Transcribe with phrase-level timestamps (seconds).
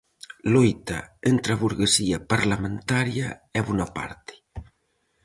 [0.53, 0.99] Loita
[1.31, 4.33] entre a burguesía parlamentaria e Bonaparte.